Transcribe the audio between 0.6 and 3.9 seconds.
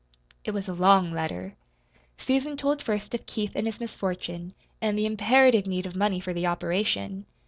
a long letter. Susan told first of Keith and his